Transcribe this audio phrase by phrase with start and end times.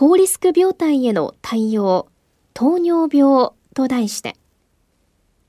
[0.00, 2.06] 高リスク病態への対応
[2.54, 4.36] 糖尿病と題して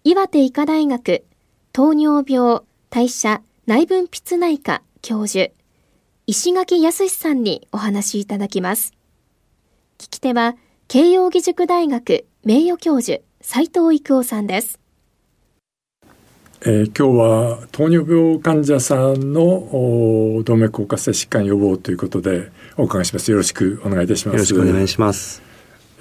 [0.03, 1.23] 岩手医科大学
[1.71, 5.51] 糖尿病代謝内分泌内科教授
[6.25, 8.93] 石垣康さんにお話しいただきます。
[9.99, 10.55] 聞き手は
[10.87, 14.79] 慶應義塾大学名誉教授斉藤育夫さんです。
[16.61, 23.29] えー、今日は糖尿病患者さんの動脈硬化性疾患予防ということでお伺いします。
[23.29, 24.35] よろしくお願いいたします。
[24.35, 25.41] よろしくお願いします。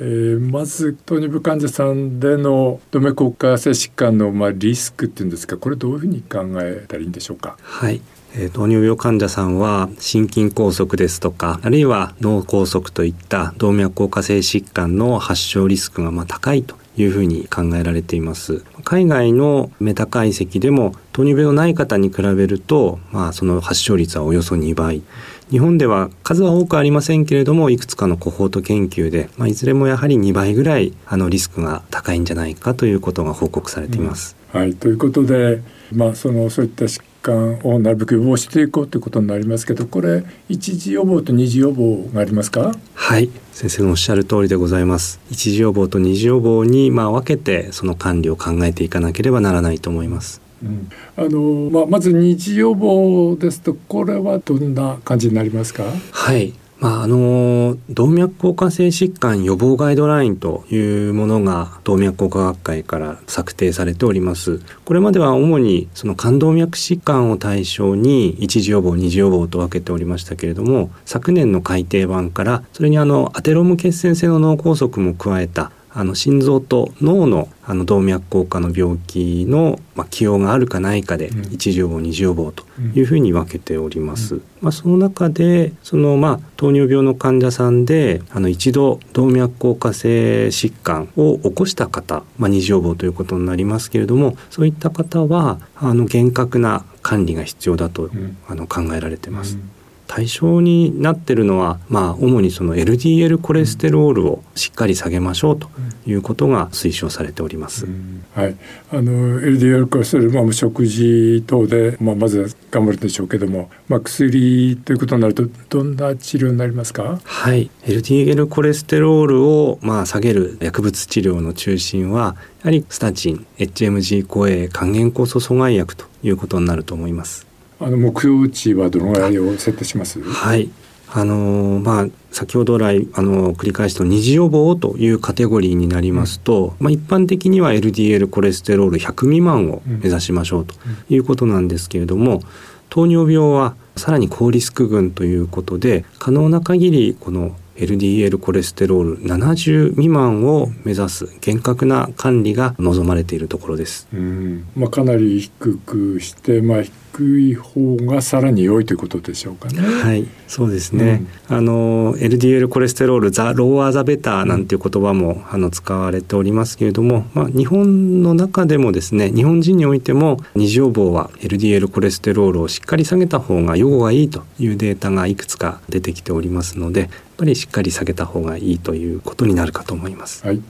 [0.00, 7.56] えー、まず糖尿病患者さんでの動脈硬化性疾患のまあリスクっていうんですか、これどういうふうに考えたらいいんでしょうか？
[7.60, 8.00] はい。
[8.36, 18.64] え糖尿病患者さんは心筋梗塞ですとかあるいは脳梗塞といった動脈硬化性疾患の発症リスクがまあ高いというふうに考えられています。
[18.84, 25.02] 海外のメタ解析でも糖尿病のない方に比べると、まあ、その発症率はおよそ2倍。
[25.50, 34.36] 日本では数は多くありませんけれどもいくつかのコホート研究で、まあ、いずれもやはり2倍ぐらいあのリスクが高いんじゃないかということが報告されています。
[34.52, 34.74] うん、はい。
[34.74, 35.62] ということで、
[35.92, 42.74] まあ、そのそういった疾患をなるべく予防していこうということになりますけどこれ一時予防と二次予防がありますか？
[42.94, 43.30] はい。
[43.52, 45.20] 先生のおっしゃる通りでございます。
[45.30, 50.40] 一時予防と二次予防にまあ分けてその管理を考えていかなければならないと思います。
[50.62, 55.84] うん、あのまあ、まず二次予防ですとこれはどんな感じになりますか？
[56.10, 64.60] はいまあ、あの動脈硬化性疾患予防ガイドラインというものが動脈硬化学会から策定されております。
[64.84, 82.64] これまでは主にその冠動脈疾患を対象に一次予防二次予防と分けておりましたけれども昨年の改訂版からそれにあのアテローム血栓性の脳梗塞も加えたあの心臓と脳のあの動脈硬化の病気の、まあ、起用があるかないかで、一次予防二次予防と
[82.94, 84.36] いうふうに分けております。
[84.36, 99.56] うん、まあ、その中でその、まあ、糖尿病の患者さんであの一度動脈硬化性疾患を起こした方、まあ、二次予防ということになりますけれどもそういった方はあの厳格な管理が必要だと、うん、あの考えられてます。
[99.56, 99.77] うん
[100.08, 105.68] 対象になってるのは、まあ、主にその LDL コレステロールをしっかり下げましょうと
[106.06, 107.84] いうことが推奨されております。
[107.84, 108.56] うん、はい、
[108.90, 117.20] あの LDL コレステロール、まあ、食事等で、まあ、まずは頑張るでしょうけども、まあ、薬ということになるとどんな治療になりますか？
[117.22, 117.70] はい。
[117.84, 127.47] LDL コレステロールを、まあ、下げる薬物治療の中心はやはりスタチン HMG 抗 A 還元酵素阻害薬ということになると思います。
[127.80, 130.20] あの目標値はどのぐらいを設定します？
[130.22, 130.68] はい。
[131.10, 140.74] あのまあ、先ほど来あの繰り返しと二次予防というカテゴリーになりますと、うん、まあ、一般的には LDL コレステロール100未満を目指しましょうと
[141.08, 142.42] いうことなんですけれども、
[142.90, 154.06] 糖尿病はさらに高リスク群ということで可能な限りこの LDL コレステロール70未満を目指す厳格な管理が望まれているところです。
[154.12, 159.80] うんまあ、かなり低くして、まあ、低い方がさらに良いということでしょうかね。
[159.80, 161.22] はい、そうですね。
[161.50, 180.46] うん、あの LDL コレステロールザローアザベタなんていう言葉も、あの使われておりますけれども、まあ日本の中でもですね、日本人においても二次予防は LDL コレステロールをしっかり下げた方が予後がいいというデータがいくつか出てきておりますので、ぱりしっかり下げた方がいいということになるかと思います。
[180.46, 180.60] はい。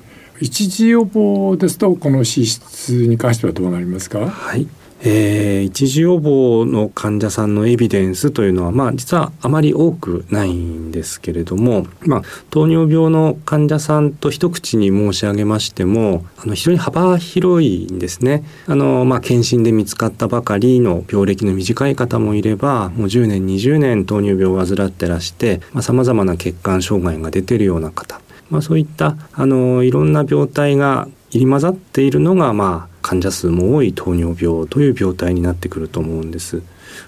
[0.40, 4.20] 一時予防ですとこの脂質に関してはどうなりますか？
[4.28, 4.68] はい。
[5.00, 18.44] えー、一時予防の患者さんのエビデンスというのは、まあ、実はあまり多くないんですけれども、まあ、糖尿病の患者さんと一口に申し上げましてもあの非常に幅広いんですね。
[18.66, 36.62] あのまあ、検診で見つかったばかりの病歴の短い方もいればもう10年20年糖尿病を患ってらしてさまざ、まな血管障害が出てるような方、まあ、そういったあのいろんな病態が入り混ざっているのが、まあ、患者数も多い糖尿病という病態になってくると思うんです。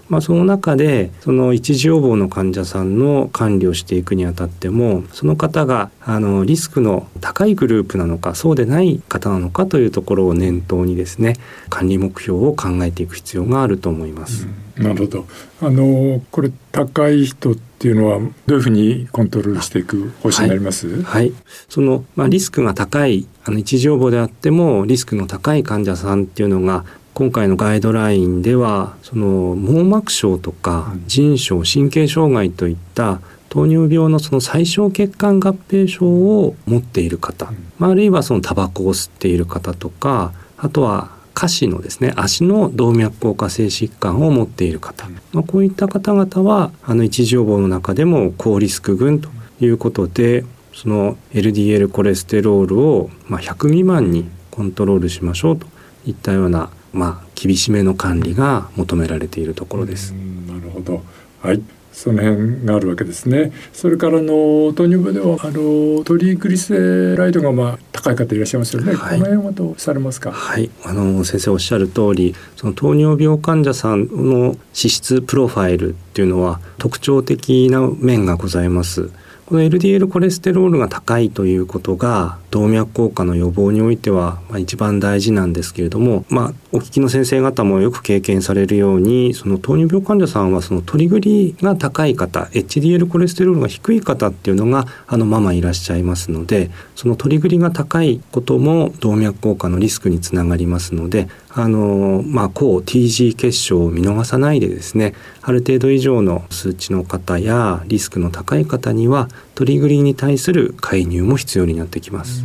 [0.08, 11.37] まあ、その中でその一次予防の患者さんの管理をしていくにあたってもその方があのリスクの高いグループなのかそうでない方なのかというところを念頭にですね
[11.69, 14.46] 管理目標を考えていく必要があると思います。
[14.76, 15.26] うん、なるほど。
[15.62, 21.32] あのこれ高い人っていうのはどういうふうにコントロールしていく方針になります、はい、はい、
[21.69, 26.84] そのまあリスクが高いあの一次予防であってもリスクの高い患者さんっていうのが
[27.20, 33.20] 今回のガイドラインではその網膜症とか腎症神経障害といった
[33.50, 49.28] 糖尿病のその最小血管合併症を持っている方、まあ、あるいはそのタバコを吸っている方とかあとは下肢のですね足の動脈硬化性疾患を持っている方、まあ、こういった方々はあの一時予防の中でも高リスク群と
[49.61, 55.66] いうことでその LDL コレステロールをまあ100未満にコントロールしましょうと
[56.06, 60.12] いったようなまあ、厳しめの管理が求められているところです。
[60.48, 61.02] なるほど
[61.42, 63.52] はいその辺があるわけですね。
[63.72, 68.94] それからの糖尿病ではあのトリグリセライドがまあ高い方いらっしゃいますよね。
[68.94, 70.31] はい、この辺はどうされますか？
[70.31, 79.10] はい、あの先生おっしゃる通り、その糖尿病患者さんの脂質プロファイルっていうのは特徴的な面がございます。
[79.46, 112.39] この LDL コレステロールが高いということが動脈硬化の予防においては、まあ、一番大事なんですけれども、まあ、お聞きの先生方もよく経験されるようにその糖尿病患者さんはそのトリグリが高い方 HDL コレステロールが低い方っていうのがあのままいらっしゃいますのでそのトリグリが高いことも動脈硬化のリスクにつながりますのであのまあ、抗 TG 結晶を見逃さないでですねある程度以上の数値の方やリスクの高い方にはトリグリに対する介入も必要になってきます。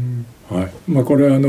[0.50, 1.40] はいまあ、これは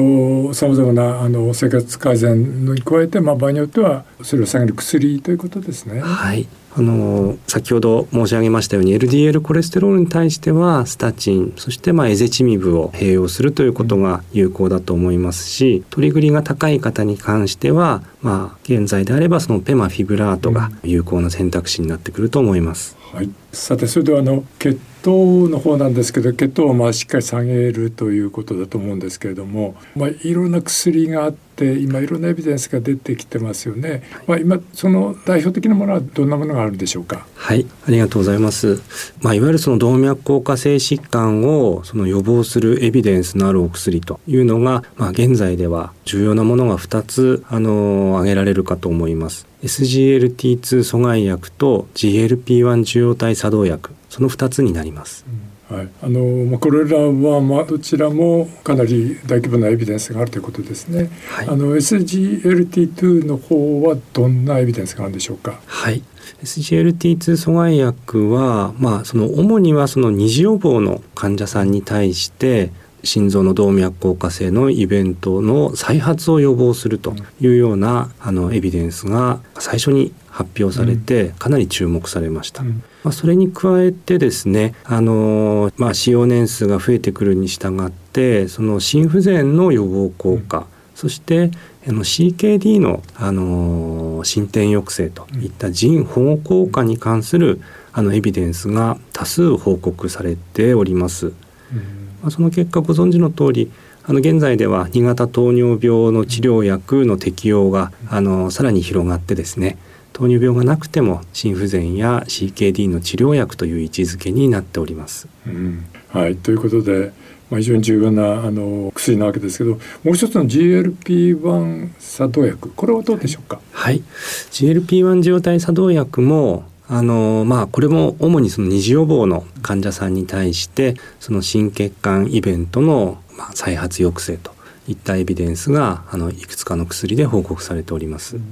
[0.55, 6.01] さまざまなあの生活改善に加えて、まあ、場合によってはそれを下げる薬ということですね。
[6.01, 6.49] はい
[6.79, 22.96] あの先ほど申し上げましたように LDL コレステロールに対してはスタチンそしてまあエゼチミブを併用するということが有効だと思いますしトリグリが高い方に関してはまあ現在であればそのペマフィブラートが有効な選択肢になってくると思います。
[23.13, 37.27] はい、さてそれではあの血糖の方なんですけど血糖をまあしっかり下げるということだと思うんですけれども、まあ、いろんな薬があって今いろんなエビデンスが出てきてますよね、まあ、今その代表的なものはどんなものがあるんでしょうか？
[37.35, 37.67] はい。
[37.87, 38.83] ありがとうございます、
[39.23, 49.47] まあ、いわゆるその動脈硬化性疾患をその予防するエビデンスのあるお薬というのが、まあ、現在では重要なものが2つあの挙げられるかと思います。
[49.63, 55.25] SGLT2 阻害薬と GLP-1 受容体作動薬その2つになります。
[55.69, 61.11] はい、あのこれらはまあどちらもかなり大規模なエビデンスがあるということですね。
[61.29, 65.59] はい、あの SGLT2 の方はどんなエビデンスがあるんでしょうか？
[65.67, 66.03] はい。
[66.43, 72.71] SGLT2 阻害薬はまあその主にはその二次予防の患者さんに対して
[73.07, 82.63] 心臓の動脈硬化性のイベントの再発を予防するというようなあのエビデンスが最初に発表されてかなり注目されました。
[82.63, 82.83] うん。
[83.05, 90.65] まあ、それに加えてですね、あのまあ、使用年数が増えてくるに従ってその心不全の予防効果、うん、
[90.95, 91.51] そして
[91.89, 97.61] あの CKD の、あの進展抑制といった腎保護効果に関する
[97.93, 101.29] あのエビデンスが多数報告されております。
[101.29, 101.31] う
[101.77, 103.71] ん、まあ、その結果ご存知の通り
[104.05, 109.79] あの現在では2型糖尿病の治療薬の適用があのさらに広がってですね
[110.13, 115.29] 糖尿病がなくても心不全や CKD の治療薬という位置づけになっております。
[115.47, 116.37] うん、はい。
[116.37, 117.13] ということで、
[117.51, 119.73] まあ、非常に重要なあの薬なわけですけど
[120.05, 124.03] もう一つの GLP-1 作動薬これはどうでしょうか、はい、
[124.51, 134.53] GLP-1 受容体作動薬もあのまあこれも主にその二次予防の患者さんに対してその心血管イベントのまあ再発抑制と
[134.89, 138.37] いったエビデンスがあのいくつかの薬で報告されております。
[138.37, 138.43] うん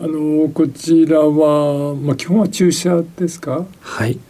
[0.00, 3.66] あのこちらは、まあ、基本は注射ですか？
[3.80, 4.20] はい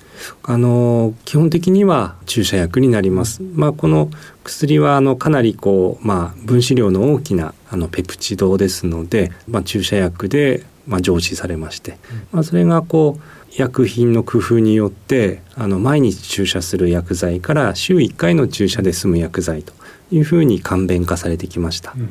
[0.42, 3.42] あの基本的には注射薬になります。
[3.42, 4.11] まあ、この
[4.45, 11.99] 薬はあのかなりこう、まあ、分子量の大きなあのペプチドですので、まあ、注射薬で、まあ、上司されまして、
[12.33, 19.73] まあ、それがこう薬品の工夫によってあの毎日注射する薬剤から週1回の注射で済む薬剤と
[20.11, 21.92] いうふうに簡便化されてきました。
[21.97, 22.11] うんうん、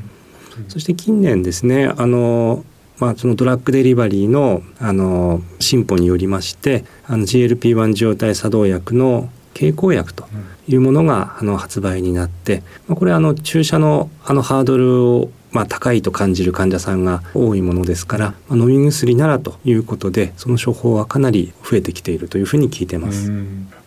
[0.67, 2.63] そして近年ですねあの
[2.99, 10.27] まあ、そのドラッグデリバリーのあの進歩によりましてあの GLP-1 受容体作動薬の経口薬と
[10.67, 23.31] いうものがあの発売になって、まあ、これあの注射のあのハードルをまあ、高いと感じる患者さんが多いものですから、まあ、飲み薬ならということでその処方はかなり増えてきているというふうに聞いてます。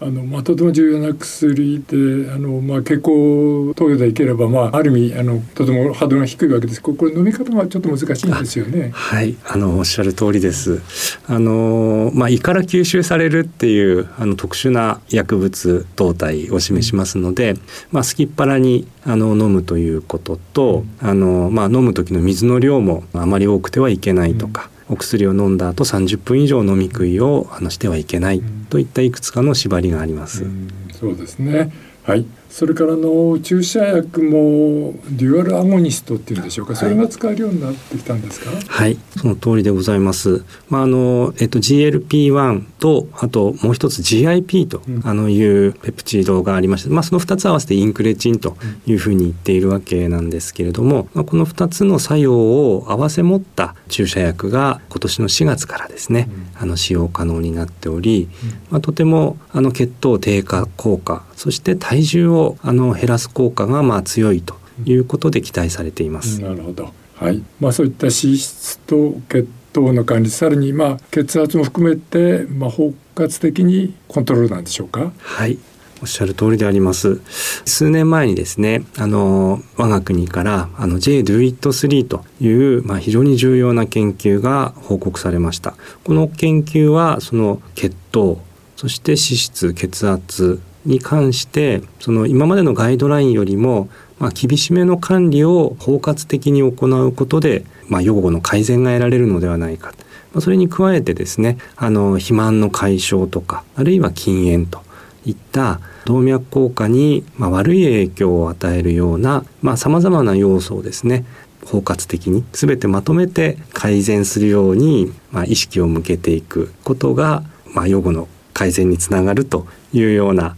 [0.03, 8.91] あのまあ、とても重要な薬であの、まあ、血行投与でいければ、まあ、ある意味あのとてもハードルが低いわけですこれ飲み方がちょっと難しいんですよね。
[8.97, 10.81] はいあのおっしゃる通りです。
[11.27, 17.57] あのまあ、胃から吸収されるっていうあの特殊な薬物動態を示しますので、
[17.93, 24.71] まあ、すきっ腹にあの飲むということと、あのまあ、飲む時の水の量もあまり多くてはいけないとか。
[24.93, 30.43] お薬を飲んだ後30分以上飲み食いをあのしてはいけないといったいくつかの縛りがあります。
[30.43, 30.49] う
[30.93, 32.25] そうですねはい。
[32.51, 38.51] それからの注射薬もデュアルアゴニストっていうんでしょうか、それが使えるようになってきたんですか？
[38.67, 40.45] はい、その通りでございます。
[40.69, 58.29] まああのえっと GLP-1 とあともう一つ GIP と、うん、あのいうペプチドがありまして、まあその二つ合わせてインクレチンというふうに言っているわけなんですけれども、まあこの二つの作用を合わせ持った注射薬が今年の4月からですね、うん、あの使用可能になっており、
[58.71, 64.55] まあとてもあの血糖低下効果、そして体重ををあの減らす効果がまあ強いと
[64.85, 66.41] いうことで期待されています。
[66.41, 66.93] なるほど。
[67.17, 67.43] はい。
[67.61, 75.13] まあそういった脂質と血糖の管理、さらにまあ血圧も含めてまあ包括的にコントロールなんでしょうか？
[75.19, 75.59] はい。
[76.03, 77.21] おっしゃる通りであります。
[77.67, 85.75] 数年前にですね、あの、我が国から、あの、J Do It 3という、まあ、非常に重要な研究が報告されました。
[86.05, 88.41] この研究は、その血糖、
[88.77, 99.93] そして脂質、血圧、に関してその今までのガイドラインよりも、まあ、厳しめの管理を包括的に行うことで、まあ、予後の改善が得られるのではないか、
[100.33, 104.83] まあ、それに加えてですねあの肥満の解消とかあるいは禁煙と
[105.27, 109.45] いった動脈硬化に、まあ、悪い影響を与えるような
[109.77, 111.25] さまざ、まな要素をですね
[111.67, 117.45] 包括的に全てまとめて改善するように、まあ、意識を向けていくことが、
[117.75, 120.57] まあ、予後の改善につながるというような、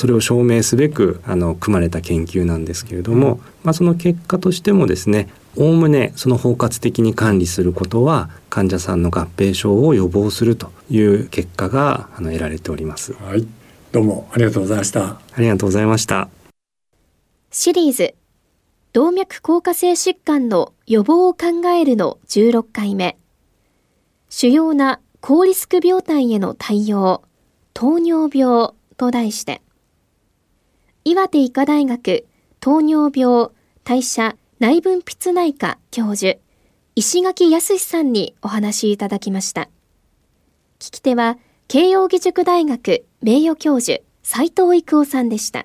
[0.00, 5.28] それを証明すべくあの組まれた研究なんですけれども、まあ、その結果としてもですね
[5.58, 13.12] おおむねその包括的に管理することは患者さんの合併症を予防するという結果があの得られております。
[13.12, 13.46] はい、
[13.92, 15.04] どうもありがとうございました。
[15.04, 16.30] ありがとうございました。
[17.50, 18.14] シリーズ
[18.94, 21.46] 動脈硬化性疾患の予防を考
[21.78, 23.18] えるの16回目
[24.30, 27.22] 主要な高リスク病態への対応
[27.74, 29.60] 糖尿病と題して、
[31.02, 32.26] 岩手医科大学
[32.60, 33.50] 糖尿病
[33.84, 36.38] 代謝内分泌内科教授、
[36.94, 39.70] 石垣康さんにお話いただきました。
[40.78, 41.38] 聞き手は、
[41.68, 45.64] 慶應義塾大学名誉教授、斉藤育夫さんでした。